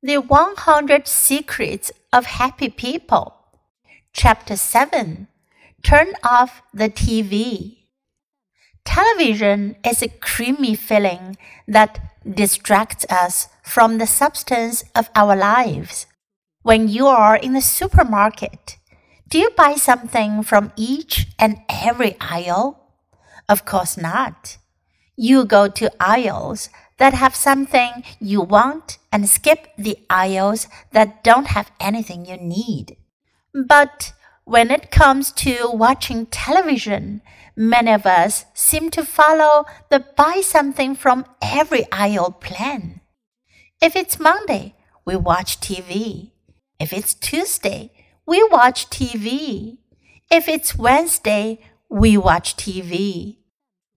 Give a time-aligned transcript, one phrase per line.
[0.00, 3.34] The 100 Secrets of Happy People.
[4.12, 5.26] Chapter 7
[5.82, 7.78] Turn off the TV.
[8.84, 16.06] Television is a creamy feeling that distracts us from the substance of our lives.
[16.62, 18.76] When you are in the supermarket,
[19.28, 22.94] do you buy something from each and every aisle?
[23.48, 24.58] Of course not.
[25.16, 26.68] You go to aisles
[26.98, 32.96] that have something you want and skip the aisles that don't have anything you need.
[33.54, 34.12] But
[34.44, 37.22] when it comes to watching television,
[37.56, 43.00] many of us seem to follow the buy something from every aisle plan.
[43.80, 46.32] If it's Monday, we watch TV.
[46.80, 47.92] If it's Tuesday,
[48.26, 49.78] we watch TV.
[50.30, 53.38] If it's Wednesday, we watch TV.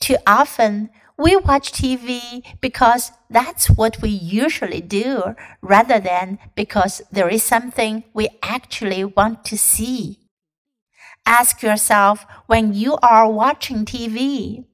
[0.00, 7.28] Too often, we watch TV because that's what we usually do rather than because there
[7.28, 10.18] is something we actually want to see.
[11.24, 14.64] Ask yourself when you are watching TV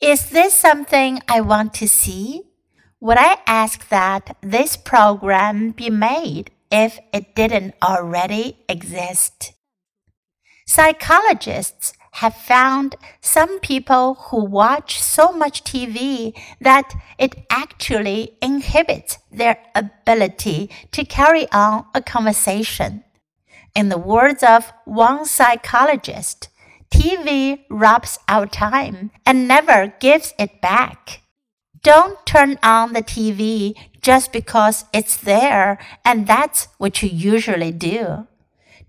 [0.00, 2.42] Is this something I want to see?
[3.00, 9.52] Would I ask that this program be made if it didn't already exist?
[10.66, 19.56] Psychologists have found some people who watch so much TV that it actually inhibits their
[19.74, 23.02] ability to carry on a conversation.
[23.74, 26.50] In the words of one psychologist,
[26.90, 31.22] TV robs our time and never gives it back.
[31.82, 38.26] Don't turn on the TV just because it's there and that's what you usually do.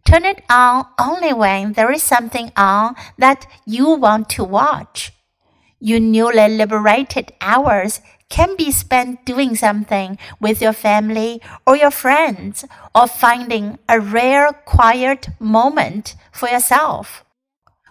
[0.05, 5.13] Turn it on only when there is something on that you want to watch.
[5.79, 12.65] Your newly liberated hours can be spent doing something with your family or your friends
[12.95, 17.25] or finding a rare quiet moment for yourself.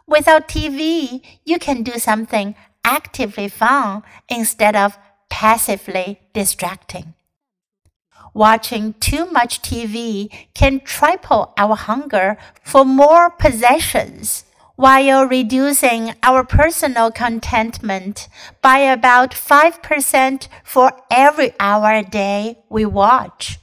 [0.06, 4.98] Without TV, you can do something actively fun instead of
[5.28, 7.14] passively distracting.
[8.34, 14.44] Watching too much TV can triple our hunger for more possessions
[14.76, 18.28] while reducing our personal contentment
[18.62, 23.59] by about 5% for every hour a day we watch.